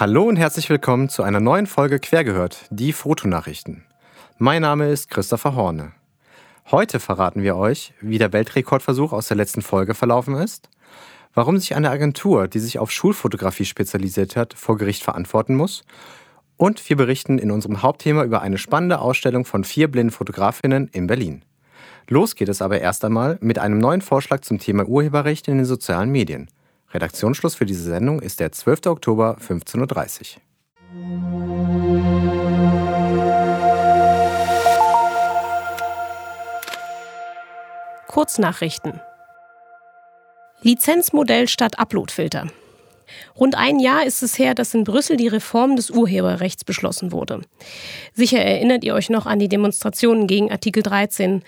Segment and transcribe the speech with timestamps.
[0.00, 3.82] Hallo und herzlich willkommen zu einer neuen Folge Quergehört, die Fotonachrichten.
[4.38, 5.90] Mein Name ist Christopher Horne.
[6.70, 10.68] Heute verraten wir euch, wie der Weltrekordversuch aus der letzten Folge verlaufen ist,
[11.34, 15.82] warum sich eine Agentur, die sich auf Schulfotografie spezialisiert hat, vor Gericht verantworten muss
[16.56, 21.08] und wir berichten in unserem Hauptthema über eine spannende Ausstellung von vier blinden Fotografinnen in
[21.08, 21.42] Berlin.
[22.06, 25.66] Los geht es aber erst einmal mit einem neuen Vorschlag zum Thema Urheberrecht in den
[25.66, 26.48] sozialen Medien.
[26.92, 28.86] Redaktionsschluss für diese Sendung ist der 12.
[28.86, 30.42] Oktober 15.30 Uhr.
[38.06, 39.00] Kurznachrichten.
[40.62, 42.48] Lizenzmodell statt Uploadfilter.
[43.38, 47.42] Rund ein Jahr ist es her, dass in Brüssel die Reform des Urheberrechts beschlossen wurde.
[48.14, 51.42] Sicher erinnert ihr euch noch an die Demonstrationen gegen Artikel 13.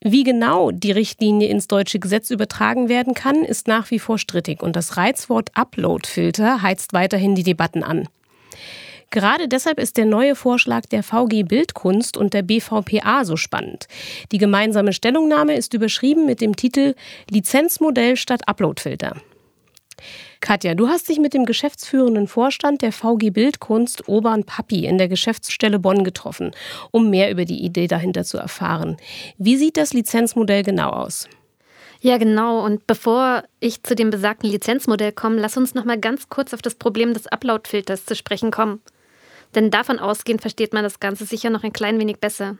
[0.00, 4.62] Wie genau die Richtlinie ins deutsche Gesetz übertragen werden kann, ist nach wie vor strittig
[4.62, 8.08] und das Reizwort Upload-Filter heizt weiterhin die Debatten an.
[9.10, 13.88] Gerade deshalb ist der neue Vorschlag der VG Bildkunst und der BVPA so spannend.
[14.30, 16.94] Die gemeinsame Stellungnahme ist überschrieben mit dem Titel
[17.30, 19.16] Lizenzmodell statt Uploadfilter.
[20.40, 25.08] Katja, du hast dich mit dem geschäftsführenden Vorstand der VG Bildkunst Obern Papi in der
[25.08, 26.52] Geschäftsstelle Bonn getroffen,
[26.90, 28.96] um mehr über die Idee dahinter zu erfahren.
[29.36, 31.28] Wie sieht das Lizenzmodell genau aus?
[32.00, 32.64] Ja, genau.
[32.64, 36.62] Und bevor ich zu dem besagten Lizenzmodell komme, lass uns noch mal ganz kurz auf
[36.62, 38.80] das Problem des Upload-Filters zu sprechen kommen.
[39.54, 42.56] Denn davon ausgehend versteht man das Ganze sicher noch ein klein wenig besser.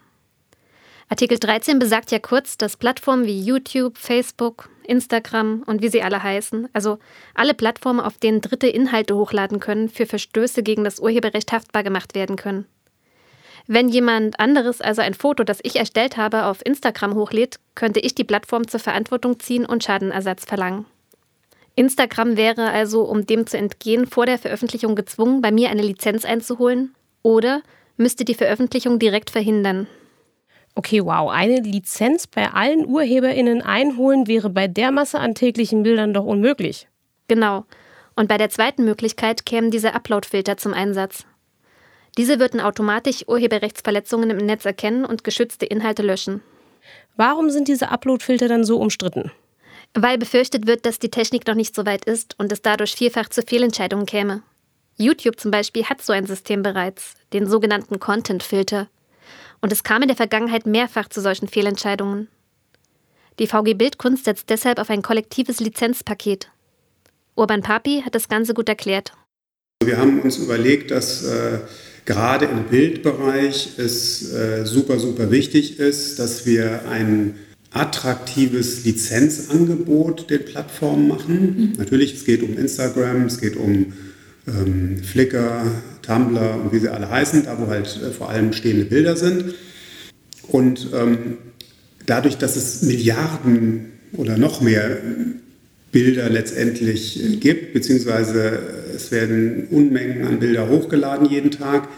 [1.08, 6.22] Artikel 13 besagt ja kurz, dass Plattformen wie YouTube, Facebook, Instagram und wie sie alle
[6.22, 6.98] heißen, also
[7.34, 12.14] alle Plattformen, auf denen Dritte Inhalte hochladen können, für Verstöße gegen das Urheberrecht haftbar gemacht
[12.14, 12.67] werden können.
[13.66, 18.14] Wenn jemand anderes also ein Foto, das ich erstellt habe, auf Instagram hochlädt, könnte ich
[18.14, 20.86] die Plattform zur Verantwortung ziehen und Schadenersatz verlangen.
[21.75, 26.25] Instagram wäre also, um dem zu entgehen, vor der Veröffentlichung gezwungen, bei mir eine Lizenz
[26.25, 27.62] einzuholen oder
[27.98, 29.87] müsste die Veröffentlichung direkt verhindern.
[30.78, 31.28] Okay, wow.
[31.28, 36.87] Eine Lizenz bei allen UrheberInnen einholen wäre bei der Masse an täglichen Bildern doch unmöglich.
[37.27, 37.65] Genau.
[38.15, 41.27] Und bei der zweiten Möglichkeit kämen diese Upload-Filter zum Einsatz.
[42.16, 46.43] Diese würden automatisch Urheberrechtsverletzungen im Netz erkennen und geschützte Inhalte löschen.
[47.16, 49.33] Warum sind diese Upload-Filter dann so umstritten?
[49.95, 53.31] Weil befürchtet wird, dass die Technik noch nicht so weit ist und es dadurch vielfach
[53.31, 54.43] zu Fehlentscheidungen käme.
[54.97, 58.87] YouTube zum Beispiel hat so ein System bereits, den sogenannten Content-Filter.
[59.60, 62.28] Und es kam in der Vergangenheit mehrfach zu solchen Fehlentscheidungen.
[63.38, 66.50] Die VG Bildkunst setzt deshalb auf ein kollektives Lizenzpaket.
[67.36, 69.12] Urban Papi hat das Ganze gut erklärt.
[69.84, 71.60] Wir haben uns überlegt, dass äh,
[72.04, 77.36] gerade im Bildbereich es äh, super, super wichtig ist, dass wir ein
[77.70, 81.41] attraktives Lizenzangebot den Plattformen machen.
[81.56, 81.72] Mhm.
[81.78, 83.92] Natürlich, es geht um Instagram, es geht um
[84.48, 85.64] ähm, Flickr,
[86.08, 89.54] Tumblr und wie sie alle heißen, da wo halt äh, vor allem stehende Bilder sind.
[90.48, 91.38] Und ähm,
[92.06, 94.97] dadurch, dass es Milliarden oder noch mehr
[95.92, 98.58] Bilder letztendlich äh, gibt, beziehungsweise
[98.97, 101.88] es werden Unmengen an Bilder hochgeladen jeden Tag,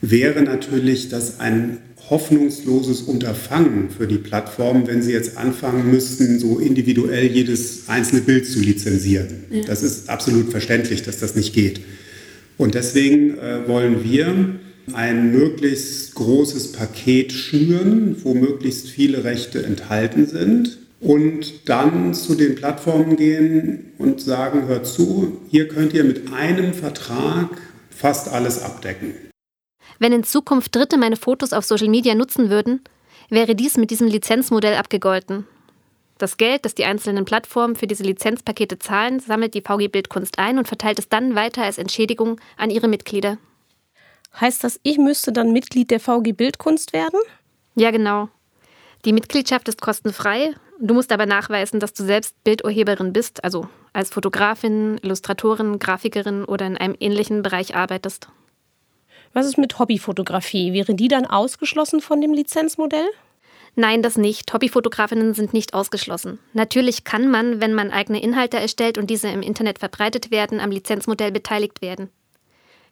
[0.00, 1.78] wäre natürlich das ein
[2.10, 8.46] hoffnungsloses Unterfangen für die Plattform, wenn sie jetzt anfangen müssten, so individuell jedes einzelne Bild
[8.46, 9.44] zu lizenzieren.
[9.50, 9.62] Ja.
[9.64, 11.80] Das ist absolut verständlich, dass das nicht geht.
[12.58, 14.56] Und deswegen äh, wollen wir
[14.92, 22.54] ein möglichst großes Paket schnüren, wo möglichst viele Rechte enthalten sind und dann zu den
[22.54, 27.48] Plattformen gehen und sagen, hört zu, hier könnt ihr mit einem Vertrag
[27.90, 29.14] fast alles abdecken.
[29.98, 32.80] Wenn in Zukunft Dritte meine Fotos auf Social Media nutzen würden,
[33.30, 35.46] wäre dies mit diesem Lizenzmodell abgegolten.
[36.22, 40.56] Das Geld, das die einzelnen Plattformen für diese Lizenzpakete zahlen, sammelt die VG Bildkunst ein
[40.56, 43.38] und verteilt es dann weiter als Entschädigung an ihre Mitglieder.
[44.40, 47.18] Heißt das, ich müsste dann Mitglied der VG Bildkunst werden?
[47.74, 48.28] Ja, genau.
[49.04, 50.54] Die Mitgliedschaft ist kostenfrei.
[50.78, 56.68] Du musst aber nachweisen, dass du selbst Bildurheberin bist, also als Fotografin, Illustratorin, Grafikerin oder
[56.68, 58.28] in einem ähnlichen Bereich arbeitest.
[59.32, 60.72] Was ist mit Hobbyfotografie?
[60.72, 63.08] Wäre die dann ausgeschlossen von dem Lizenzmodell?
[63.74, 64.52] Nein, das nicht.
[64.52, 66.38] Hobbyfotografinnen sind nicht ausgeschlossen.
[66.52, 70.70] Natürlich kann man, wenn man eigene Inhalte erstellt und diese im Internet verbreitet werden, am
[70.70, 72.10] Lizenzmodell beteiligt werden.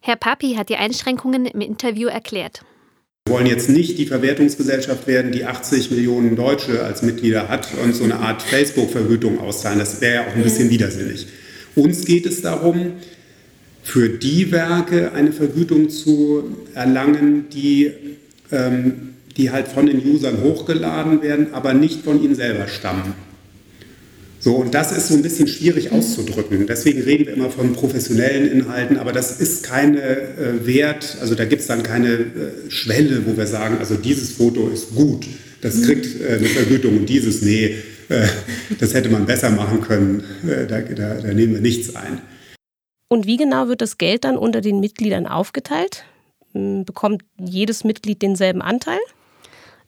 [0.01, 2.63] Herr Papi hat die Einschränkungen im Interview erklärt.
[3.27, 7.95] Wir wollen jetzt nicht die Verwertungsgesellschaft werden, die 80 Millionen Deutsche als Mitglieder hat und
[7.95, 9.79] so eine Art Facebook-Vergütung auszahlen.
[9.79, 11.27] Das wäre ja auch ein bisschen widersinnig.
[11.75, 12.95] Uns geht es darum,
[13.83, 17.93] für die Werke eine Vergütung zu erlangen, die
[18.51, 19.10] ähm,
[19.41, 23.15] die halt von den Usern hochgeladen werden, aber nicht von ihnen selber stammen.
[24.39, 26.67] So, und das ist so ein bisschen schwierig auszudrücken.
[26.67, 31.45] Deswegen reden wir immer von professionellen Inhalten, aber das ist keine äh, Wert, also da
[31.47, 35.27] gibt es dann keine äh, Schwelle, wo wir sagen, also dieses Foto ist gut,
[35.63, 37.77] das kriegt äh, eine Vergütung und dieses, nee,
[38.09, 38.27] äh,
[38.79, 42.21] das hätte man besser machen können, äh, da, da, da nehmen wir nichts ein.
[43.09, 46.05] Und wie genau wird das Geld dann unter den Mitgliedern aufgeteilt?
[46.53, 48.99] Hm, bekommt jedes Mitglied denselben Anteil?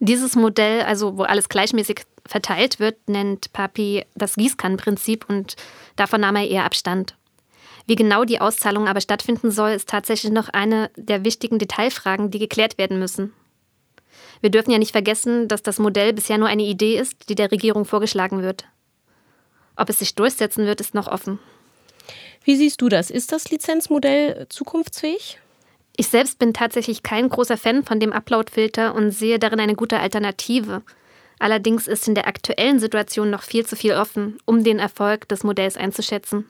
[0.05, 5.55] Dieses Modell, also wo alles gleichmäßig verteilt wird, nennt Papi das Gießkannenprinzip und
[5.95, 7.15] davon nahm er eher Abstand.
[7.87, 12.41] Wie genau die Auszahlung aber stattfinden soll, ist tatsächlich noch eine der wichtigen Detailfragen, die
[12.41, 13.33] geklärt werden müssen.
[14.41, 17.53] Wir dürfen ja nicht vergessen, dass das Modell bisher nur eine Idee ist, die der
[17.53, 18.65] Regierung vorgeschlagen wird.
[19.77, 21.39] Ob es sich durchsetzen wird, ist noch offen.
[22.43, 23.09] Wie siehst du das?
[23.09, 25.39] Ist das Lizenzmodell zukunftsfähig?
[25.97, 29.99] Ich selbst bin tatsächlich kein großer Fan von dem Upload-Filter und sehe darin eine gute
[29.99, 30.83] Alternative.
[31.39, 35.45] Allerdings ist in der aktuellen Situation noch viel zu viel offen, um den Erfolg des
[35.45, 36.47] Modells einzuschätzen.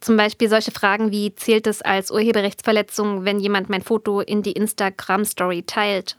[0.00, 4.52] Zum Beispiel solche Fragen wie, zählt es als Urheberrechtsverletzung, wenn jemand mein Foto in die
[4.52, 6.18] Instagram-Story teilt?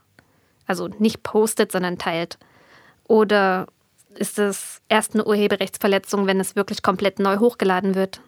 [0.65, 2.39] Also nicht postet, sondern teilt.
[3.07, 3.67] Oder
[4.15, 8.19] ist es erst eine Urheberrechtsverletzung, wenn es wirklich komplett neu hochgeladen wird?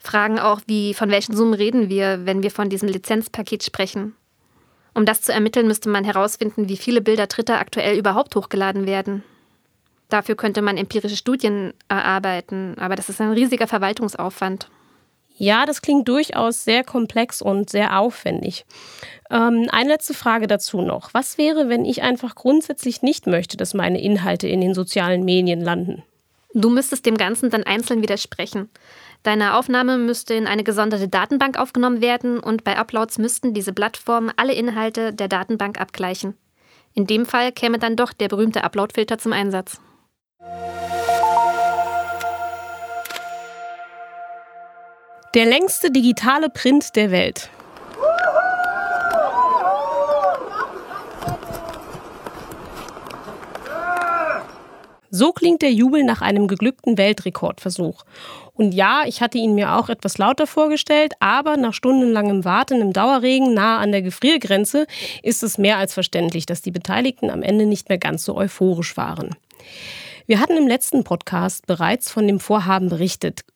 [0.00, 4.14] Fragen auch wie, von welchen Summen reden wir, wenn wir von diesem Lizenzpaket sprechen?
[4.94, 9.22] Um das zu ermitteln, müsste man herausfinden, wie viele Bilder Dritter aktuell überhaupt hochgeladen werden.
[10.08, 14.68] Dafür könnte man empirische Studien erarbeiten, aber das ist ein riesiger Verwaltungsaufwand.
[15.36, 18.66] Ja, das klingt durchaus sehr komplex und sehr aufwendig.
[19.30, 21.14] Ähm, eine letzte Frage dazu noch.
[21.14, 25.60] Was wäre, wenn ich einfach grundsätzlich nicht möchte, dass meine Inhalte in den sozialen Medien
[25.60, 26.02] landen?
[26.52, 28.68] Du müsstest dem Ganzen dann einzeln widersprechen.
[29.22, 34.32] Deine Aufnahme müsste in eine gesonderte Datenbank aufgenommen werden und bei Uploads müssten diese Plattformen
[34.36, 36.38] alle Inhalte der Datenbank abgleichen.
[36.94, 39.80] In dem Fall käme dann doch der berühmte Uploadfilter zum Einsatz.
[45.34, 47.50] Der längste digitale Print der Welt.
[55.12, 58.04] So klingt der Jubel nach einem geglückten Weltrekordversuch.
[58.60, 62.92] Und ja, ich hatte ihn mir auch etwas lauter vorgestellt, aber nach stundenlangem Warten im
[62.92, 64.86] Dauerregen nahe an der Gefriergrenze
[65.22, 68.98] ist es mehr als verständlich, dass die Beteiligten am Ende nicht mehr ganz so euphorisch
[68.98, 69.34] waren.
[70.26, 73.46] Wir hatten im letzten Podcast bereits von dem Vorhaben berichtet.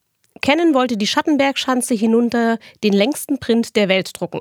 [0.41, 4.41] Kennen wollte die Schattenbergschanze hinunter den längsten Print der Welt drucken.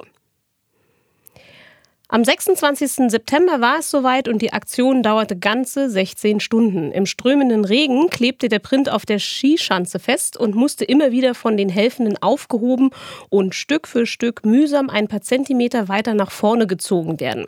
[2.13, 3.09] Am 26.
[3.09, 6.91] September war es soweit und die Aktion dauerte ganze 16 Stunden.
[6.91, 11.57] Im strömenden Regen klebte der Print auf der Skischanze fest und musste immer wieder von
[11.57, 12.91] den Helfenden aufgehoben
[13.29, 17.47] und Stück für Stück mühsam ein paar Zentimeter weiter nach vorne gezogen werden.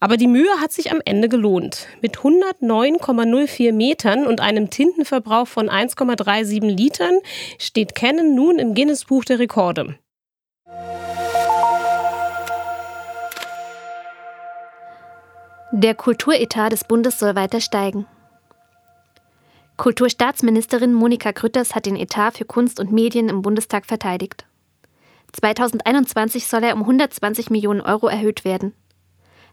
[0.00, 1.86] Aber die Mühe hat sich am Ende gelohnt.
[2.00, 7.18] Mit 109,04 Metern und einem Tintenverbrauch von 1,37 Litern
[7.58, 9.98] steht Canon nun im Guinness-Buch der Rekorde.
[15.76, 18.06] Der Kulturetat des Bundes soll weiter steigen.
[19.76, 24.46] Kulturstaatsministerin Monika Grütters hat den Etat für Kunst und Medien im Bundestag verteidigt.
[25.32, 28.72] 2021 soll er um 120 Millionen Euro erhöht werden.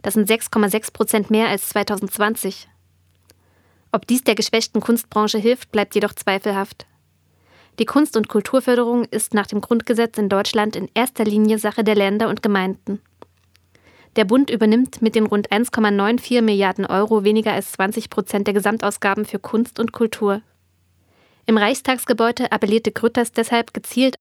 [0.04, 2.70] Das sind 6,6 Prozent mehr als 2020.
[3.92, 6.86] Ob dies der geschwächten Kunstbranche hilft, bleibt jedoch zweifelhaft.
[7.80, 11.96] Die Kunst- und Kulturförderung ist nach dem Grundgesetz in Deutschland in erster Linie Sache der
[11.96, 13.02] Länder und Gemeinden.
[14.18, 19.24] Der Bund übernimmt mit den rund 1,94 Milliarden Euro weniger als 20 Prozent der Gesamtausgaben
[19.24, 20.42] für Kunst und Kultur.
[21.46, 24.16] Im Reichstagsgebäude appellierte Grütters deshalb gezielt.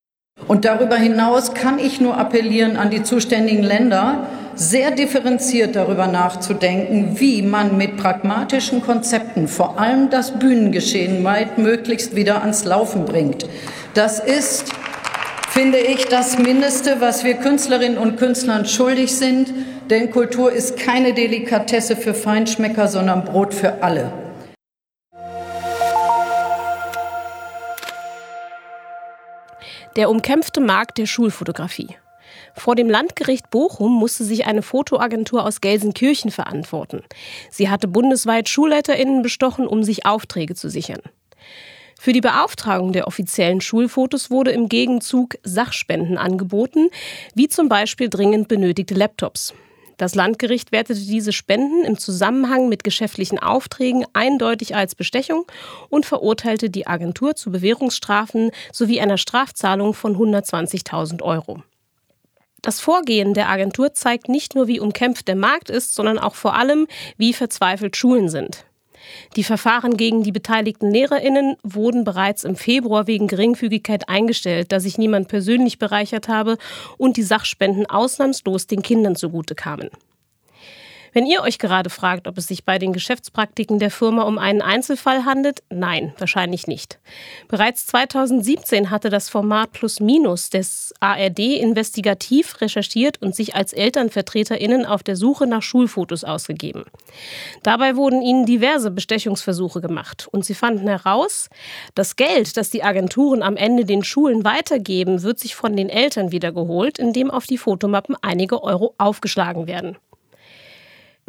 [0.46, 7.18] Und darüber hinaus kann ich nur appellieren an die zuständigen Länder, sehr differenziert darüber nachzudenken,
[7.18, 13.48] wie man mit pragmatischen Konzepten vor allem das Bühnengeschehen weit möglichst wieder ans Laufen bringt.
[13.94, 14.72] Das ist
[15.50, 19.52] finde ich das Mindeste, was wir Künstlerinnen und Künstlern schuldig sind.
[19.90, 24.12] Denn Kultur ist keine Delikatesse für Feinschmecker, sondern Brot für alle.
[29.96, 31.96] Der umkämpfte Markt der Schulfotografie.
[32.54, 37.02] Vor dem Landgericht Bochum musste sich eine Fotoagentur aus Gelsenkirchen verantworten.
[37.50, 41.00] Sie hatte bundesweit SchulleiterInnen bestochen, um sich Aufträge zu sichern.
[41.98, 46.90] Für die Beauftragung der offiziellen Schulfotos wurde im Gegenzug Sachspenden angeboten,
[47.34, 49.52] wie zum Beispiel dringend benötigte Laptops.
[50.00, 55.44] Das Landgericht wertete diese Spenden im Zusammenhang mit geschäftlichen Aufträgen eindeutig als Bestechung
[55.90, 61.62] und verurteilte die Agentur zu Bewährungsstrafen sowie einer Strafzahlung von 120.000 Euro.
[62.62, 66.54] Das Vorgehen der Agentur zeigt nicht nur, wie umkämpft der Markt ist, sondern auch vor
[66.54, 66.86] allem,
[67.18, 68.64] wie verzweifelt Schulen sind.
[69.36, 74.98] Die Verfahren gegen die beteiligten Lehrerinnen wurden bereits im Februar wegen Geringfügigkeit eingestellt, da sich
[74.98, 76.58] niemand persönlich bereichert habe
[76.98, 79.90] und die Sachspenden ausnahmslos den Kindern zugute kamen.
[81.12, 84.62] Wenn ihr euch gerade fragt, ob es sich bei den Geschäftspraktiken der Firma um einen
[84.62, 86.98] Einzelfall handelt, nein, wahrscheinlich nicht.
[87.48, 94.86] Bereits 2017 hatte das Format Plus Minus des ARD investigativ recherchiert und sich als Elternvertreterinnen
[94.86, 96.84] auf der Suche nach Schulfotos ausgegeben.
[97.62, 101.48] Dabei wurden ihnen diverse Bestechungsversuche gemacht und sie fanden heraus,
[101.94, 106.30] das Geld, das die Agenturen am Ende den Schulen weitergeben, wird sich von den Eltern
[106.30, 109.96] wiedergeholt, indem auf die Fotomappen einige Euro aufgeschlagen werden.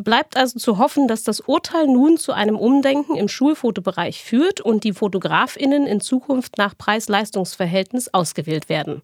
[0.04, 4.84] Bleibt also zu hoffen, dass das Urteil nun zu einem Umdenken im Schulfotobereich führt und
[4.84, 9.04] die Fotografinnen in Zukunft nach Preis-Leistungs-Verhältnis ausgewählt werden.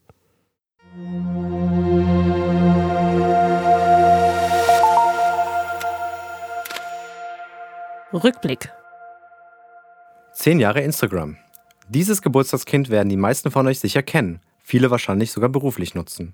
[8.12, 8.72] Rückblick.
[10.34, 11.38] Zehn Jahre Instagram.
[11.89, 16.34] Dieses Geburtstagskind werden die meisten von euch sicher kennen, viele wahrscheinlich sogar beruflich nutzen.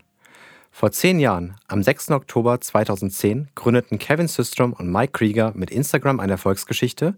[0.76, 2.10] Vor zehn Jahren, am 6.
[2.10, 7.14] Oktober 2010, gründeten Kevin Systrom und Mike Krieger mit Instagram eine Erfolgsgeschichte,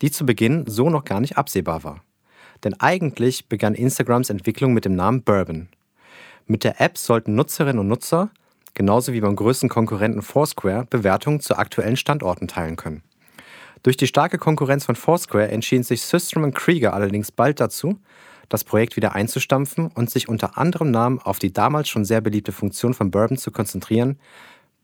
[0.00, 2.04] die zu Beginn so noch gar nicht absehbar war.
[2.62, 5.68] Denn eigentlich begann Instagrams Entwicklung mit dem Namen Bourbon.
[6.46, 8.30] Mit der App sollten Nutzerinnen und Nutzer,
[8.74, 13.02] genauso wie beim größten Konkurrenten Foursquare, Bewertungen zu aktuellen Standorten teilen können.
[13.82, 17.98] Durch die starke Konkurrenz von Foursquare entschieden sich Systrom und Krieger allerdings bald dazu,
[18.48, 22.52] das Projekt wieder einzustampfen und sich unter anderem Namen auf die damals schon sehr beliebte
[22.52, 24.18] Funktion von Bourbon zu konzentrieren,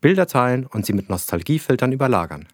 [0.01, 2.47] Bilder teilen und sie mit Nostalgiefiltern überlagern.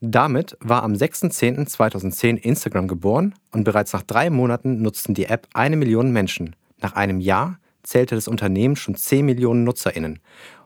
[0.00, 5.76] Damit war am 6.10.2010 Instagram geboren und bereits nach drei Monaten nutzten die App eine
[5.76, 6.56] Million Menschen.
[6.78, 10.20] Nach einem Jahr zählte das Unternehmen schon 10 Millionen NutzerInnen.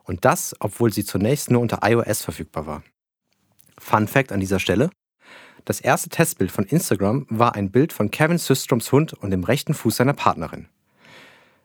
[0.04, 2.82] Und das, obwohl sie zunächst nur unter iOS verfügbar war.
[3.78, 4.90] Fun Fact an dieser Stelle:
[5.64, 9.72] das erste Testbild von Instagram war ein Bild von Kevin Systroms Hund und dem rechten
[9.72, 10.68] Fuß seiner Partnerin.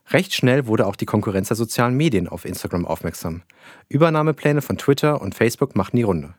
[0.08, 3.42] Recht schnell wurde auch die Konkurrenz der sozialen Medien auf Instagram aufmerksam.
[3.88, 6.34] Übernahmepläne von Twitter und Facebook machten die Runde.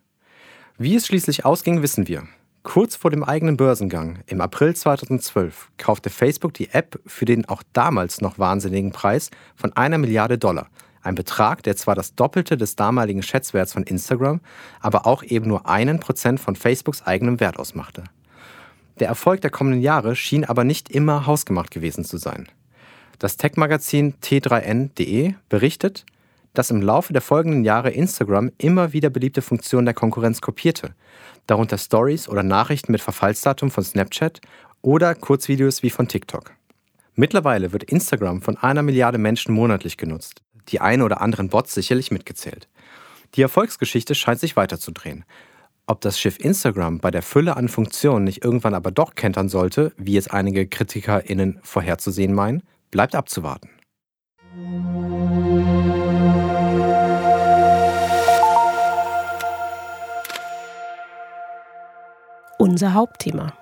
[0.78, 2.24] Wie es schließlich ausging, wissen wir.
[2.64, 7.64] Kurz vor dem eigenen Börsengang, im April 2012, kaufte Facebook die App für den auch
[7.74, 10.70] damals noch wahnsinnigen Preis von einer Milliarde Dollar,
[11.04, 14.42] ein Betrag, der zwar das Doppelte des damaligen Schätzwerts von Instagram,
[14.80, 18.04] aber auch eben nur einen Prozent von Facebooks eigenem Wert ausmachte.
[19.00, 22.48] Der Erfolg der kommenden Jahre schien aber nicht immer hausgemacht gewesen zu sein.
[23.20, 26.06] Das Tech-Magazin T3N.de berichtet,
[26.54, 30.94] dass im Laufe der folgenden Jahre Instagram immer wieder beliebte Funktionen der Konkurrenz kopierte,
[31.48, 34.42] darunter Stories oder Nachrichten mit Verfallsdatum von Snapchat
[34.82, 36.52] oder Kurzvideos wie von TikTok.
[37.16, 42.12] Mittlerweile wird Instagram von einer Milliarde Menschen monatlich genutzt die ein oder anderen Bots sicherlich
[42.12, 42.68] mitgezählt.
[43.36, 45.26] Die Erfolgsgeschichte scheint sich weiterzudrehen.
[45.88, 49.94] Ob das Schiff Instagram bei der Fülle an Funktionen nicht irgendwann aber doch kentern sollte,
[49.98, 53.70] wie es einige KritikerInnen vorherzusehen meinen, bleibt abzuwarten.
[62.58, 63.54] Unser Hauptthema.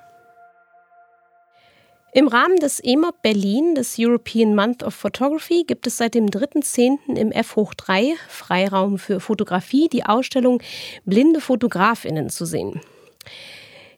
[2.11, 7.15] Im Rahmen des EMOB Berlin, des European Month of Photography, gibt es seit dem 3.10.
[7.15, 10.59] im F hoch 3 Freiraum für Fotografie die Ausstellung
[11.05, 12.81] Blinde Fotografinnen zu sehen.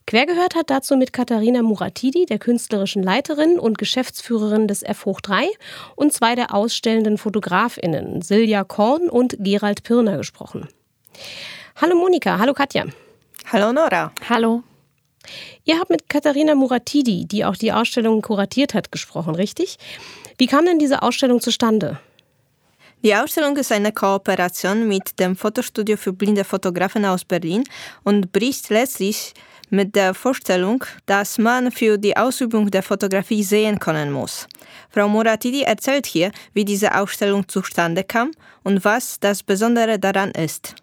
[0.08, 5.48] Quergehört hat dazu mit Katharina Muratidi, der künstlerischen Leiterin und Geschäftsführerin des F hoch 3
[5.96, 10.68] und zwei der ausstellenden Fotografinnen, Silja Korn und Gerald Pirner, gesprochen.
[11.78, 12.88] Hallo Monika, hallo Katja.
[13.54, 14.12] Hallo Nora.
[14.28, 14.64] Hallo.
[15.64, 19.78] Ihr habt mit Katharina Muratidi, die auch die Ausstellung kuratiert hat, gesprochen, richtig?
[20.38, 22.00] Wie kam denn diese Ausstellung zustande?
[23.04, 27.64] Die Ausstellung ist eine Kooperation mit dem Fotostudio für blinde Fotografen aus Berlin
[28.04, 29.34] und bricht letztlich
[29.72, 34.48] mit der Vorstellung, dass man für die Ausübung der Fotografie sehen können muss.
[34.90, 38.32] Frau Muratidi erzählt hier, wie diese Ausstellung zustande kam
[38.64, 40.76] und was das Besondere daran ist.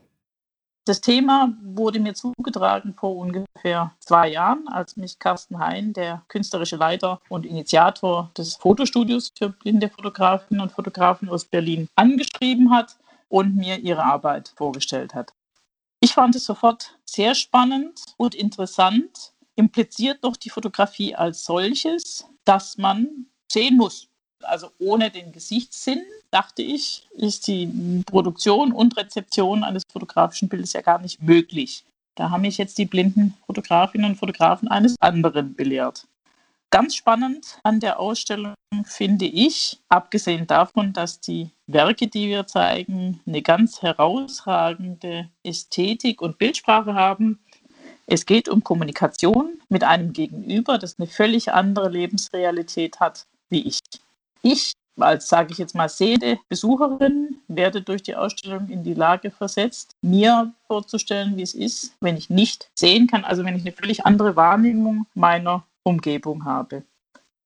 [0.88, 6.76] Das Thema wurde mir zugetragen vor ungefähr zwei Jahren, als mich Carsten Hein, der künstlerische
[6.76, 12.96] Leiter und Initiator des Fotostudios für blinde Fotografinnen und Fotografen aus Berlin, angeschrieben hat
[13.28, 15.34] und mir ihre Arbeit vorgestellt hat.
[16.00, 22.78] Ich fand es sofort sehr spannend und interessant, impliziert doch die Fotografie als solches, dass
[22.78, 24.08] man sehen muss.
[24.42, 30.80] Also ohne den Gesichtssinn dachte ich, ist die Produktion und Rezeption eines fotografischen Bildes ja
[30.80, 31.84] gar nicht möglich.
[32.14, 36.06] Da haben mich jetzt die blinden Fotografinnen und Fotografen eines anderen belehrt.
[36.70, 38.54] Ganz spannend an der Ausstellung
[38.84, 46.38] finde ich, abgesehen davon, dass die Werke, die wir zeigen, eine ganz herausragende Ästhetik und
[46.38, 47.38] Bildsprache haben,
[48.10, 53.77] Es geht um Kommunikation mit einem Gegenüber, das eine völlig andere Lebensrealität hat wie ich.
[54.42, 59.30] Ich als, sage ich jetzt mal, sehende Besucherin werde durch die Ausstellung in die Lage
[59.30, 63.72] versetzt, mir vorzustellen, wie es ist, wenn ich nicht sehen kann, also wenn ich eine
[63.72, 66.82] völlig andere Wahrnehmung meiner Umgebung habe.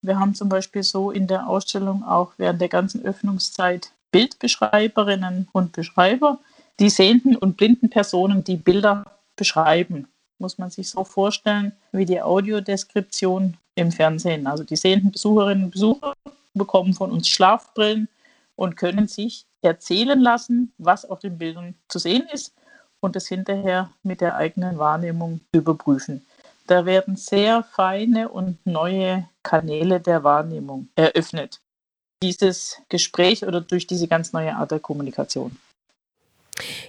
[0.02, 5.72] Wir haben zum Beispiel so in der Ausstellung auch während der ganzen Öffnungszeit Bildbeschreiberinnen und
[5.72, 6.38] Beschreiber,
[6.80, 9.04] die sehenden und blinden Personen die Bilder
[9.36, 10.08] beschreiben.
[10.38, 14.46] Muss man sich so vorstellen wie die Audiodeskription im Fernsehen.
[14.46, 16.14] Also die sehenden Besucherinnen und Besucher
[16.54, 18.08] bekommen von uns Schlafbrillen
[18.56, 22.52] und können sich erzählen lassen, was auf den Bildern zu sehen ist
[23.00, 26.24] und es hinterher mit der eigenen Wahrnehmung überprüfen.
[26.66, 31.60] Da werden sehr feine und neue Kanäle der Wahrnehmung eröffnet.
[32.22, 35.56] Dieses Gespräch oder durch diese ganz neue Art der Kommunikation.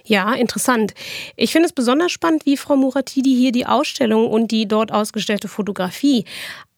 [0.04, 0.94] Ja, interessant.
[1.36, 5.48] Ich finde es besonders spannend, wie Frau Muratidi hier die Ausstellung und die dort ausgestellte
[5.48, 6.24] Fotografie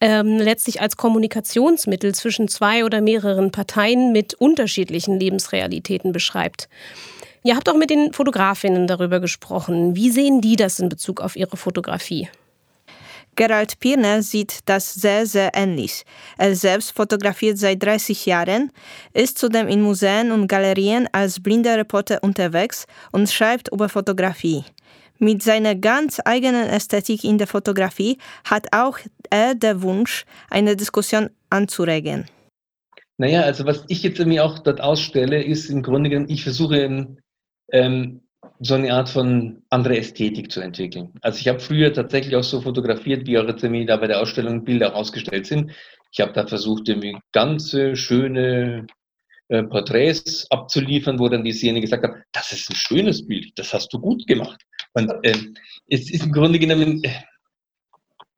[0.01, 6.69] ähm, letztlich als Kommunikationsmittel zwischen zwei oder mehreren Parteien mit unterschiedlichen Lebensrealitäten beschreibt.
[7.43, 9.95] Ihr habt auch mit den Fotografinnen darüber gesprochen.
[9.95, 12.29] Wie sehen die das in Bezug auf ihre Fotografie?
[13.37, 16.05] Gerald Pirner sieht das sehr, sehr ähnlich.
[16.39, 18.73] Er selbst fotografiert seit 30 Jahren,
[19.13, 24.65] ist zudem in Museen und Galerien als blinder Reporter unterwegs und schreibt über Fotografie.
[25.19, 28.99] Mit seiner ganz eigenen Ästhetik in der Fotografie hat auch
[29.31, 32.27] er den Wunsch, eine Diskussion anzuregen.
[33.19, 37.17] Naja, also was ich jetzt irgendwie auch dort ausstelle, ist im Grunde genommen, ich versuche
[37.73, 38.21] ähm,
[38.61, 41.13] so eine Art von andere Ästhetik zu entwickeln.
[41.21, 44.21] Also ich habe früher tatsächlich auch so fotografiert, wie auch jetzt irgendwie da bei der
[44.21, 45.73] Ausstellung Bilder ausgestellt sind.
[46.13, 48.87] Ich habe da versucht, irgendwie ganz schöne
[49.49, 53.73] äh, Porträts abzuliefern, wo dann die Szene gesagt hat, das ist ein schönes Bild, das
[53.73, 54.61] hast du gut gemacht.
[54.93, 55.37] Und äh,
[55.89, 57.11] es ist im Grunde genommen, äh,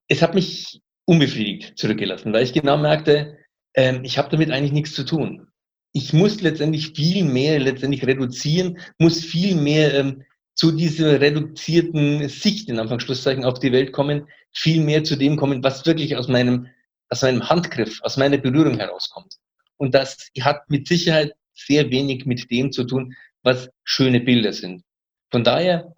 [0.09, 3.39] es hat mich unbefriedigt zurückgelassen, weil ich genau merkte,
[3.73, 5.48] äh, ich habe damit eigentlich nichts zu tun
[5.93, 10.23] ich muss letztendlich viel mehr letztendlich reduzieren, muss viel mehr ähm,
[10.55, 15.63] zu dieser reduzierten Sicht, in Anführungsschlusszeichen, auf die Welt kommen, viel mehr zu dem kommen,
[15.63, 16.67] was wirklich aus meinem,
[17.09, 19.37] aus meinem Handgriff, aus meiner Berührung herauskommt.
[19.77, 24.83] Und das hat mit Sicherheit sehr wenig mit dem zu tun, was schöne Bilder sind.
[25.31, 25.95] Von daher,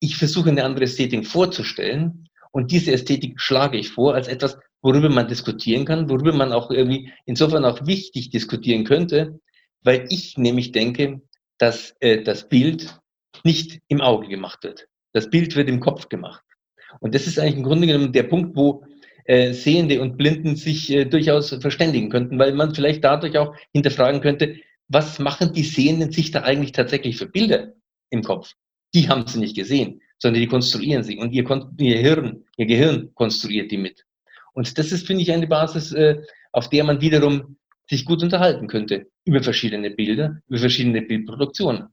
[0.00, 5.08] ich versuche eine andere Ästhetik vorzustellen und diese Ästhetik schlage ich vor als etwas, worüber
[5.08, 9.40] man diskutieren kann, worüber man auch irgendwie insofern auch wichtig diskutieren könnte,
[9.82, 11.22] weil ich nämlich denke,
[11.58, 13.00] dass äh, das Bild
[13.44, 14.86] nicht im Auge gemacht wird.
[15.14, 16.44] Das Bild wird im Kopf gemacht.
[17.00, 18.84] Und das ist eigentlich im Grunde genommen der Punkt, wo
[19.24, 24.20] äh, Sehende und Blinden sich äh, durchaus verständigen könnten, weil man vielleicht dadurch auch hinterfragen
[24.20, 24.56] könnte,
[24.88, 27.72] was machen die Sehenden sich da eigentlich tatsächlich für Bilder
[28.10, 28.52] im Kopf?
[28.92, 33.14] Die haben sie nicht gesehen, sondern die konstruieren sie und ihr, ihr Hirn, ihr Gehirn
[33.14, 34.04] konstruiert die mit.
[34.54, 37.56] Und das ist, finde ich, eine Basis, äh, auf der man wiederum
[37.88, 41.88] sich gut unterhalten könnte über verschiedene Bilder, über verschiedene Bildproduktionen.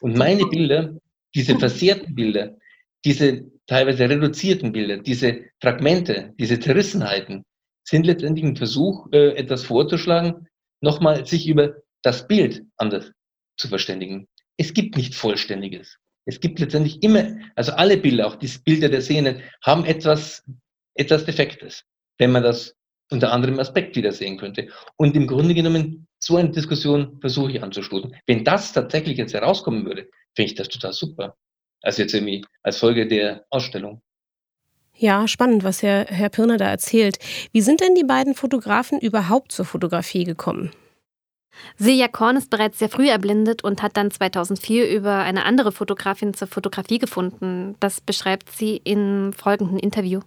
[0.00, 0.94] Und meine Bilder,
[1.34, 2.56] diese versehrten Bilder,
[3.04, 7.44] diese teilweise reduzierten Bilder, diese Fragmente, diese Zerrissenheiten,
[7.84, 10.48] sind letztendlich ein Versuch, äh, etwas vorzuschlagen,
[10.80, 13.12] nochmal sich über das Bild anders
[13.56, 14.26] zu verständigen.
[14.56, 15.96] Es gibt nicht Vollständiges.
[16.26, 20.42] Es gibt letztendlich immer, also alle Bilder, auch die Bilder der Szenen, haben etwas
[20.94, 21.84] etwas Defektes,
[22.18, 22.76] wenn man das
[23.10, 24.68] unter anderem Aspekt wieder sehen könnte.
[24.96, 28.16] Und im Grunde genommen, so eine Diskussion versuche ich anzustoßen.
[28.26, 31.36] Wenn das tatsächlich jetzt herauskommen würde, finde ich das total super.
[31.82, 34.00] Also jetzt irgendwie als Folge der Ausstellung.
[34.96, 37.18] Ja, spannend, was Herr, Herr Pirner da erzählt.
[37.52, 40.70] Wie sind denn die beiden Fotografen überhaupt zur Fotografie gekommen?
[41.76, 46.34] Silja Korn ist bereits sehr früh erblindet und hat dann 2004 über eine andere Fotografin
[46.34, 47.76] zur Fotografie gefunden.
[47.80, 50.20] Das beschreibt sie im folgenden Interview.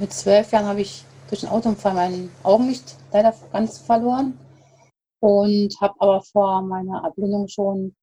[0.00, 4.36] Mit zwölf Jahren habe ich durch einen Autounfall mein Augenlicht leider ganz verloren
[5.20, 7.94] und habe aber vor meiner Erblindung schon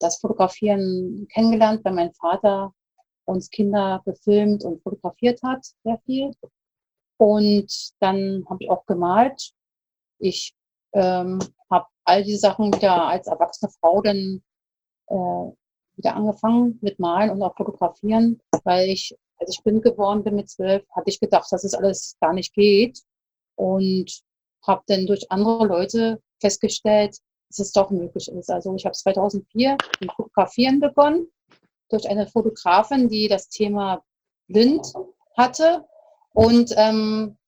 [0.00, 2.72] das Fotografieren kennengelernt, weil mein Vater
[3.26, 6.30] uns Kinder gefilmt und fotografiert hat, sehr viel.
[7.18, 9.52] Und dann habe ich auch gemalt.
[10.18, 10.54] Ich
[10.92, 11.38] ähm,
[11.70, 14.42] habe all diese Sachen wieder als erwachsene Frau dann
[15.08, 15.52] äh,
[15.96, 19.14] wieder angefangen mit Malen und auch Fotografieren, weil ich
[19.46, 22.52] als ich blind geworden bin mit zwölf, hatte ich gedacht, dass es alles gar nicht
[22.54, 23.00] geht
[23.54, 24.22] und
[24.66, 27.16] habe dann durch andere Leute festgestellt,
[27.48, 28.50] dass es doch möglich ist.
[28.50, 31.28] Also ich habe 2004 mit Fotografieren begonnen
[31.90, 34.02] durch eine Fotografin, die das Thema
[34.48, 34.92] blind
[35.36, 35.84] hatte
[36.32, 37.38] und ähm,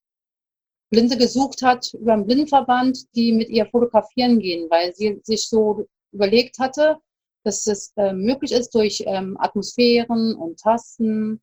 [0.91, 5.87] Blinde gesucht hat über einen Blindenverband, die mit ihr fotografieren gehen, weil sie sich so
[6.13, 6.99] überlegt hatte,
[7.43, 11.43] dass es äh, möglich ist durch ähm, Atmosphären und Tasten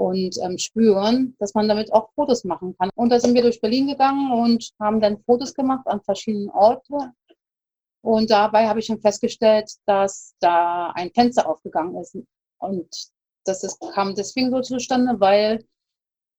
[0.00, 2.88] und ähm, spüren, dass man damit auch Fotos machen kann.
[2.94, 7.12] Und da sind wir durch Berlin gegangen und haben dann Fotos gemacht an verschiedenen Orten.
[8.00, 12.16] Und dabei habe ich schon festgestellt, dass da ein Fenster aufgegangen ist.
[12.56, 12.88] Und
[13.44, 15.66] das ist, kam deswegen so zustande, weil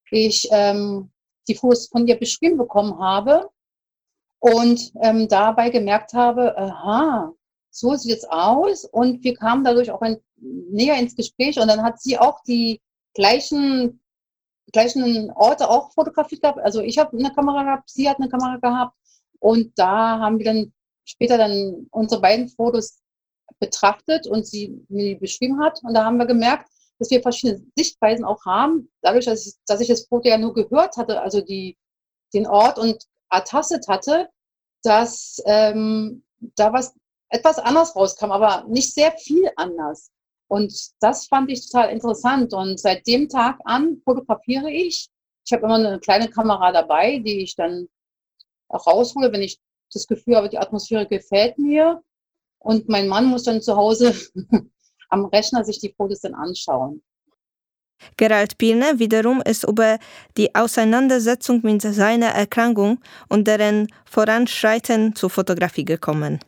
[0.09, 1.11] ich ähm,
[1.47, 3.47] die Fotos von ihr beschrieben bekommen habe
[4.39, 7.31] und ähm, dabei gemerkt habe, aha,
[7.69, 8.85] so sieht es aus.
[8.85, 12.81] Und wir kamen dadurch auch ein, näher ins Gespräch und dann hat sie auch die
[13.13, 14.01] gleichen,
[14.71, 16.59] gleichen Orte auch fotografiert gehabt.
[16.59, 18.95] Also ich habe eine Kamera gehabt, sie hat eine Kamera gehabt
[19.39, 22.99] und da haben wir dann später dann unsere beiden Fotos
[23.59, 26.69] betrachtet und sie mir beschrieben hat und da haben wir gemerkt,
[26.99, 28.91] dass wir verschiedene Sichtweisen auch haben.
[29.01, 31.77] Dadurch, dass ich, dass ich das Foto ja nur gehört hatte, also die,
[32.33, 34.29] den Ort und ertastet hatte,
[34.83, 36.23] dass ähm,
[36.55, 36.93] da was
[37.29, 40.11] etwas anders rauskam, aber nicht sehr viel anders.
[40.51, 42.53] Und das fand ich total interessant.
[42.53, 45.07] Und seit dem Tag an fotografiere ich.
[45.45, 47.87] Ich habe immer eine kleine Kamera dabei, die ich dann
[48.67, 49.61] auch raushole, wenn ich
[49.93, 52.01] das Gefühl habe, die Atmosphäre gefällt mir.
[52.59, 54.13] Und mein Mann muss dann zu Hause
[55.09, 57.01] am Rechner sich die Fotos dann anschauen.
[58.17, 59.99] Gerald Pirne wiederum ist über
[60.35, 66.41] die Auseinandersetzung mit seiner Erkrankung und deren Voranschreiten zur Fotografie gekommen.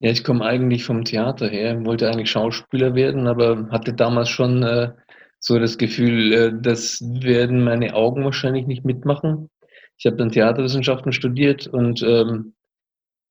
[0.00, 4.62] Ja, ich komme eigentlich vom Theater her, wollte eigentlich Schauspieler werden, aber hatte damals schon
[4.62, 4.92] äh,
[5.40, 9.50] so das Gefühl, äh, das werden meine Augen wahrscheinlich nicht mitmachen.
[9.96, 12.54] Ich habe dann Theaterwissenschaften studiert und ähm,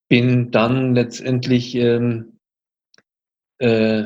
[0.10, 2.40] bin dann letztendlich ähm,
[3.60, 4.04] äh,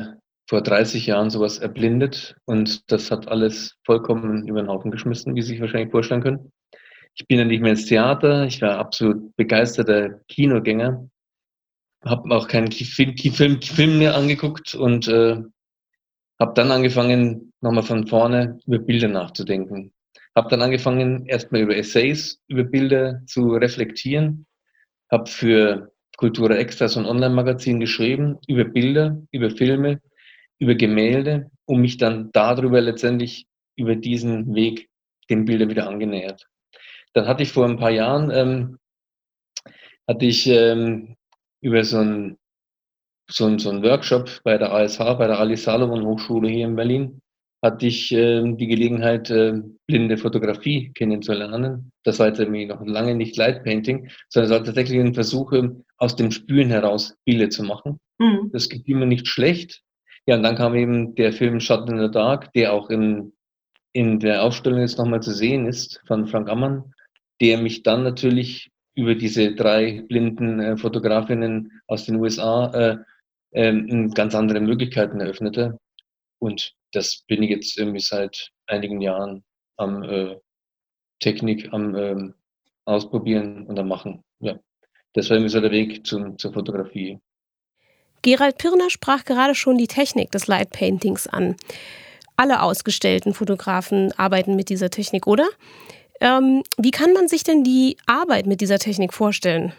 [0.48, 5.42] vor 30 Jahren sowas erblindet und das hat alles vollkommen über den Haufen geschmissen, wie
[5.42, 6.52] Sie sich wahrscheinlich vorstellen können.
[7.14, 11.08] Ich bin dann nicht mehr ins Theater, ich war absolut begeisterter Kinogänger
[12.04, 15.36] habe auch keinen Film, Film, Film mehr angeguckt und äh,
[16.40, 19.92] habe dann angefangen, nochmal von vorne über Bilder nachzudenken.
[20.34, 24.46] Habe dann angefangen, erstmal über Essays, über Bilder zu reflektieren.
[25.10, 30.00] Habe für Kultura Extra so ein Online-Magazin geschrieben, über Bilder, über Filme,
[30.58, 34.88] über Gemälde, um mich dann darüber letztendlich über diesen Weg
[35.30, 36.48] den Bildern wieder angenähert.
[37.12, 38.78] Dann hatte ich vor ein paar Jahren, ähm,
[40.08, 41.16] hatte ich ähm,
[41.62, 42.38] über so einen
[43.30, 46.76] so ein, so ein Workshop bei der ASH, bei der Ali Salomon Hochschule hier in
[46.76, 47.22] Berlin,
[47.62, 49.54] hatte ich äh, die Gelegenheit, äh,
[49.86, 51.92] blinde Fotografie kennenzulernen.
[52.02, 55.52] Das war jetzt irgendwie noch lange nicht Light Painting, sondern es war tatsächlich ein Versuch,
[55.52, 58.00] ähm, aus dem Spüren heraus Bilder zu machen.
[58.18, 58.50] Mhm.
[58.52, 59.82] Das gefiel mir nicht schlecht.
[60.26, 63.32] Ja, und dann kam eben der Film Shot in the Dark, der auch in,
[63.92, 66.92] in der Ausstellung jetzt nochmal zu sehen ist, von Frank Ammann,
[67.40, 72.72] der mich dann natürlich über diese drei blinden äh, Fotografinnen aus den USA
[73.52, 75.78] äh, äh, ganz andere Möglichkeiten eröffnete.
[76.38, 79.44] Und das bin ich jetzt irgendwie seit einigen Jahren
[79.76, 80.36] am äh,
[81.20, 82.34] Technik, am ähm,
[82.84, 84.24] Ausprobieren und am Machen.
[84.40, 84.58] Ja.
[85.12, 87.20] Das war irgendwie so der Weg zum, zur Fotografie.
[88.22, 91.56] Gerald Pirner sprach gerade schon die Technik des Light Paintings an.
[92.36, 95.46] Alle ausgestellten Fotografen arbeiten mit dieser Technik, oder?
[96.22, 99.72] Ähm, wie kann man sich denn die Arbeit mit dieser Technik vorstellen?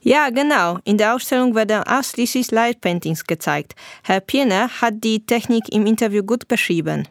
[0.00, 0.78] Ja, genau.
[0.84, 3.74] In der Ausstellung werden ausschließlich Light Paintings gezeigt.
[4.04, 7.08] Herr Pirner hat die Technik im Interview gut beschrieben.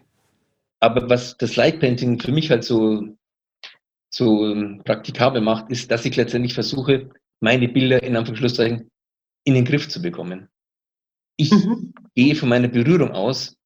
[0.79, 3.03] Aber was das Light Painting für mich halt so,
[4.09, 7.09] so ähm, praktikabel macht, ist, dass ich letztendlich versuche,
[7.41, 8.89] meine Bilder in Anführungszeichen
[9.43, 10.47] in den Griff zu bekommen.
[11.35, 11.93] Ich mhm.
[12.15, 13.57] gehe von meiner Berührung aus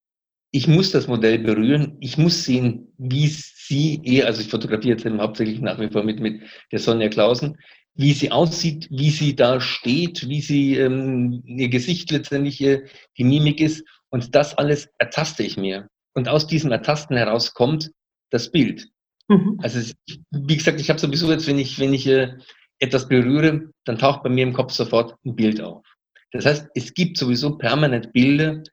[0.51, 5.05] ich muss das Modell berühren, ich muss sehen, wie sie eher, also ich fotografiere jetzt
[5.05, 7.57] hauptsächlich nach wie vor mit, mit der Sonja Klausen,
[7.93, 12.85] wie sie aussieht, wie sie da steht, wie sie ähm, ihr Gesicht letztendlich äh,
[13.17, 15.87] die Mimik ist und das alles ertaste ich mir.
[16.13, 17.91] Und aus diesem Ertasten heraus kommt
[18.31, 18.87] das Bild.
[19.27, 19.59] Mhm.
[19.61, 19.93] Also
[20.31, 22.33] wie gesagt, ich habe sowieso jetzt, wenn ich, wenn ich äh,
[22.79, 25.85] etwas berühre, dann taucht bei mir im Kopf sofort ein Bild auf.
[26.31, 28.63] Das heißt, es gibt sowieso permanent Bilder,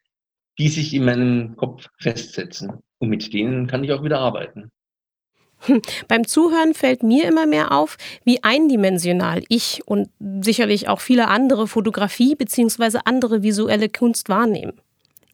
[0.59, 2.81] die sich in meinem Kopf festsetzen.
[2.99, 4.71] Und mit denen kann ich auch wieder arbeiten.
[5.61, 5.81] Hm.
[6.09, 10.11] Beim Zuhören fällt mir immer mehr auf, wie eindimensional ich und
[10.43, 13.01] sicherlich auch viele andere Fotografie bzw.
[13.05, 14.75] andere visuelle Kunst wahrnehmen.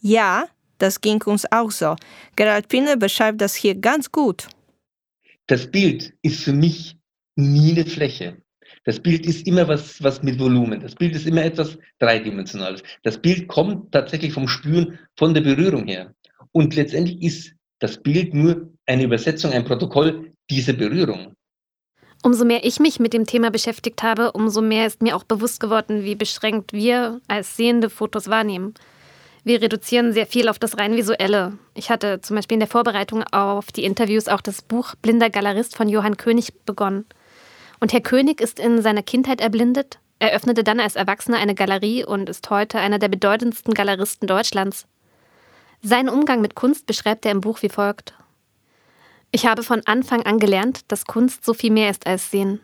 [0.00, 0.46] Ja,
[0.78, 1.96] das ging uns auch so.
[2.36, 4.48] Gerald Pinne beschreibt das hier ganz gut.
[5.46, 6.96] Das Bild ist für mich
[7.36, 8.42] nie eine Fläche.
[8.84, 10.80] Das Bild ist immer was, was mit Volumen.
[10.80, 12.82] Das Bild ist immer etwas Dreidimensionales.
[13.04, 16.12] Das Bild kommt tatsächlich vom Spüren, von der Berührung her.
[16.50, 21.34] Und letztendlich ist das Bild nur eine Übersetzung, ein Protokoll dieser Berührung.
[22.24, 25.58] Umso mehr ich mich mit dem Thema beschäftigt habe, umso mehr ist mir auch bewusst
[25.58, 28.74] geworden, wie beschränkt wir als Sehende Fotos wahrnehmen.
[29.44, 31.58] Wir reduzieren sehr viel auf das rein visuelle.
[31.74, 35.76] Ich hatte zum Beispiel in der Vorbereitung auf die Interviews auch das Buch Blinder Galerist
[35.76, 37.06] von Johann König begonnen.
[37.82, 42.28] Und Herr König ist in seiner Kindheit erblindet, eröffnete dann als Erwachsener eine Galerie und
[42.28, 44.86] ist heute einer der bedeutendsten Galeristen Deutschlands.
[45.82, 48.14] Seinen Umgang mit Kunst beschreibt er im Buch wie folgt.
[49.32, 52.60] Ich habe von Anfang an gelernt, dass Kunst so viel mehr ist als Sehen.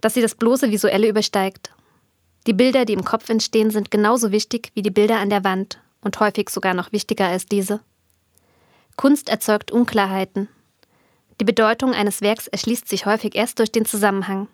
[0.00, 1.72] Dass sie das bloße Visuelle übersteigt.
[2.46, 5.80] Die Bilder, die im Kopf entstehen, sind genauso wichtig wie die Bilder an der Wand
[6.02, 7.80] und häufig sogar noch wichtiger als diese.
[8.94, 10.48] Kunst erzeugt Unklarheiten.
[11.40, 14.48] Die Bedeutung eines Werks erschließt sich häufig erst durch den Zusammenhang.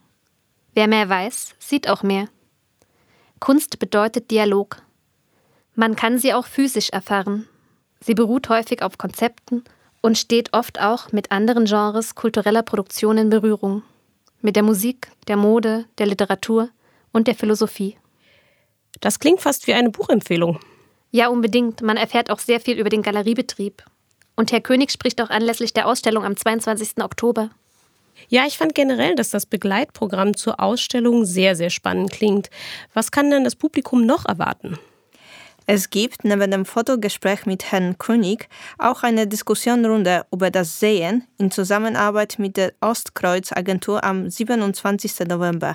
[0.73, 2.29] Wer mehr weiß, sieht auch mehr.
[3.41, 4.81] Kunst bedeutet Dialog.
[5.75, 7.49] Man kann sie auch physisch erfahren.
[7.99, 9.65] Sie beruht häufig auf Konzepten
[10.01, 13.83] und steht oft auch mit anderen Genres kultureller Produktion in Berührung.
[14.41, 16.69] Mit der Musik, der Mode, der Literatur
[17.13, 17.97] und der Philosophie.
[19.01, 20.61] Das klingt fast wie eine Buchempfehlung.
[21.11, 21.83] Ja, unbedingt.
[21.83, 23.83] Man erfährt auch sehr viel über den Galeriebetrieb.
[24.37, 27.03] Und Herr König spricht auch anlässlich der Ausstellung am 22.
[27.03, 27.51] Oktober.
[28.29, 32.51] Ja, ich fand generell, dass das Begleitprogramm zur Ausstellung sehr, sehr spannend klingt.
[32.95, 34.79] Was kann denn das Publikum noch erwarten?
[35.69, 41.51] Es gibt neben dem Fotogespräch mit Herrn König auch eine Diskussionrunde über das Sehen in
[41.51, 45.27] Zusammenarbeit mit der Ostkreuz-Agentur am 27.
[45.27, 45.75] November.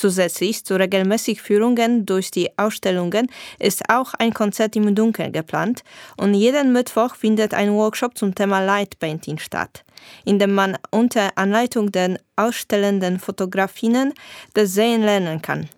[0.00, 5.84] Zusätzlich zu regelmäßig Führungen durch die Ausstellungen ist auch ein Konzert im Dunkeln geplant
[6.16, 9.84] und jeden Mittwoch findet ein Workshop zum Thema Light Painting statt,
[10.24, 14.14] in dem man unter Anleitung der ausstellenden Fotografinnen
[14.54, 15.68] das Sehen lernen kann.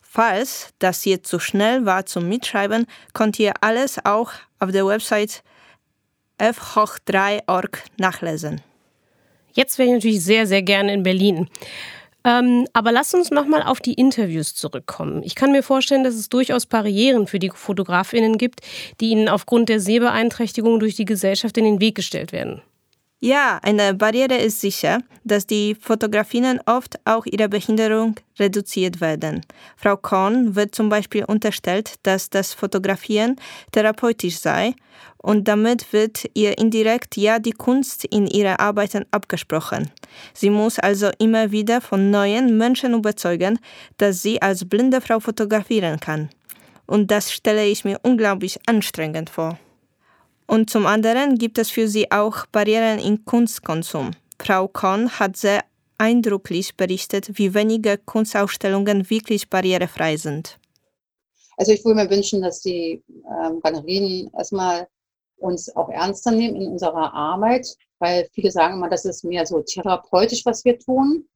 [0.00, 5.42] Falls das hier zu schnell war zum Mitschreiben, könnt ihr alles auch auf der Website
[6.38, 8.60] f-3.org nachlesen.
[9.54, 11.48] Jetzt wäre ich natürlich sehr, sehr gerne in Berlin.
[12.24, 15.22] Ähm, aber lasst uns nochmal auf die Interviews zurückkommen.
[15.22, 18.60] Ich kann mir vorstellen, dass es durchaus Barrieren für die Fotografinnen gibt,
[19.00, 22.62] die ihnen aufgrund der Sehbeeinträchtigung durch die Gesellschaft in den Weg gestellt werden.
[23.24, 29.42] Ja, eine Barriere ist sicher, dass die Fotografinnen oft auch ihrer Behinderung reduziert werden.
[29.76, 33.36] Frau Korn wird zum Beispiel unterstellt, dass das Fotografieren
[33.70, 34.74] therapeutisch sei
[35.18, 39.88] und damit wird ihr indirekt ja die Kunst in ihre Arbeiten abgesprochen.
[40.34, 43.60] Sie muss also immer wieder von neuen Menschen überzeugen,
[43.98, 46.28] dass sie als blinde Frau fotografieren kann.
[46.86, 49.60] Und das stelle ich mir unglaublich anstrengend vor.
[50.46, 54.12] Und zum anderen gibt es für sie auch Barrieren im Kunstkonsum.
[54.38, 55.64] Frau Kohn hat sehr
[55.98, 60.58] eindrücklich berichtet, wie wenige Kunstausstellungen wirklich barrierefrei sind.
[61.56, 63.02] Also ich würde mir wünschen, dass die
[63.44, 64.88] ähm, Galerien erstmal
[65.36, 67.66] uns auch ernster nehmen in unserer Arbeit,
[67.98, 71.28] weil viele sagen immer, das ist mehr so therapeutisch, was wir tun.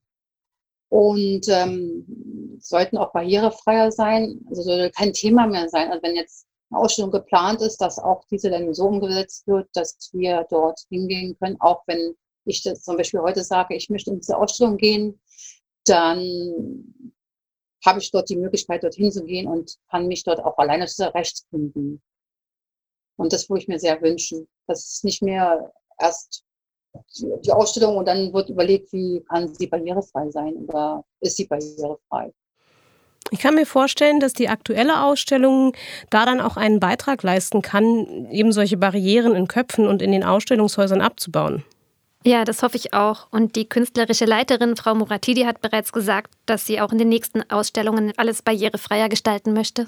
[0.89, 4.39] Und ähm, sollten auch barrierefreier sein.
[4.47, 5.91] Also soll kein Thema mehr sein.
[5.91, 10.45] Also wenn jetzt Ausstellung geplant ist, dass auch diese dann so umgesetzt wird, dass wir
[10.49, 11.57] dort hingehen können.
[11.59, 15.19] Auch wenn ich das zum Beispiel heute sage, ich möchte in diese Ausstellung gehen,
[15.85, 16.93] dann
[17.85, 22.01] habe ich dort die Möglichkeit, dorthin zu gehen und kann mich dort auch alleine zurechtfinden.
[23.17, 26.43] Und das würde ich mir sehr wünschen, dass es nicht mehr erst
[27.19, 32.33] die Ausstellung und dann wird überlegt, wie kann sie barrierefrei sein oder ist sie barrierefrei.
[33.31, 35.73] Ich kann mir vorstellen, dass die aktuelle Ausstellung
[36.09, 40.23] da dann auch einen Beitrag leisten kann, eben solche Barrieren in Köpfen und in den
[40.23, 41.63] Ausstellungshäusern abzubauen.
[42.23, 43.27] Ja, das hoffe ich auch.
[43.31, 47.49] Und die künstlerische Leiterin, Frau Muratidi, hat bereits gesagt, dass sie auch in den nächsten
[47.49, 49.87] Ausstellungen alles barrierefreier gestalten möchte.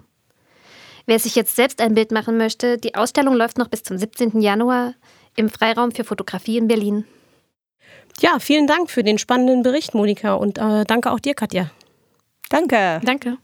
[1.06, 4.42] Wer sich jetzt selbst ein Bild machen möchte, die Ausstellung läuft noch bis zum 17.
[4.42, 4.94] Januar
[5.36, 7.06] im Freiraum für Fotografie in Berlin.
[8.22, 11.72] Ja, vielen Dank für den spannenden Bericht, Monika, und äh, danke auch dir, Katja.
[12.50, 13.00] Danke.
[13.04, 13.38] Danke.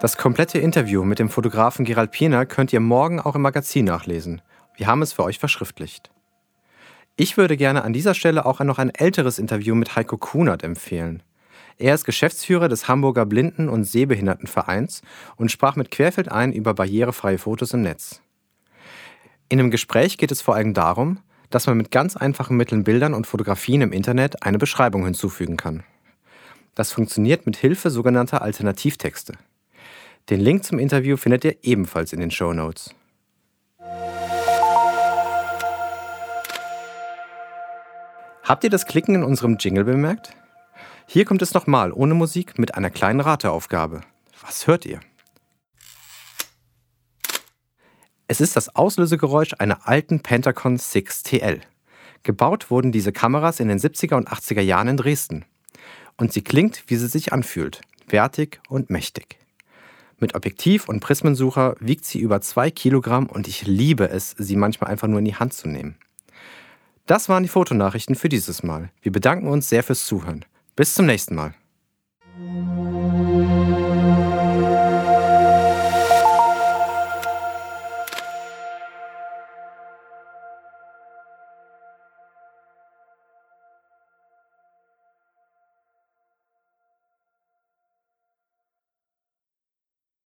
[0.00, 4.42] Das komplette Interview mit dem Fotografen Gerald Piener könnt ihr morgen auch im Magazin nachlesen.
[4.76, 6.12] Wir haben es für euch verschriftlicht.
[7.16, 11.24] Ich würde gerne an dieser Stelle auch noch ein älteres Interview mit Heiko Kunert empfehlen.
[11.78, 15.02] Er ist Geschäftsführer des Hamburger Blinden- und Sehbehindertenvereins
[15.34, 18.22] und sprach mit Querfeld ein über barrierefreie Fotos im Netz.
[19.50, 23.14] In dem Gespräch geht es vor allem darum, dass man mit ganz einfachen Mitteln Bildern
[23.14, 25.84] und Fotografien im Internet eine Beschreibung hinzufügen kann.
[26.74, 29.34] Das funktioniert mit Hilfe sogenannter Alternativtexte.
[30.28, 32.94] Den Link zum Interview findet ihr ebenfalls in den Show Notes.
[38.42, 40.36] Habt ihr das Klicken in unserem Jingle bemerkt?
[41.06, 44.02] Hier kommt es nochmal ohne Musik mit einer kleinen Rateaufgabe.
[44.42, 45.00] Was hört ihr?
[48.30, 51.62] Es ist das Auslösegeräusch einer alten Pentacon 6 TL.
[52.24, 55.46] Gebaut wurden diese Kameras in den 70er und 80er Jahren in Dresden.
[56.18, 59.38] Und sie klingt, wie sie sich anfühlt, wertig und mächtig.
[60.18, 64.90] Mit Objektiv und Prismensucher wiegt sie über zwei Kilogramm und ich liebe es, sie manchmal
[64.90, 65.96] einfach nur in die Hand zu nehmen.
[67.06, 68.90] Das waren die Fotonachrichten für dieses Mal.
[69.00, 70.44] Wir bedanken uns sehr fürs Zuhören.
[70.76, 71.54] Bis zum nächsten Mal.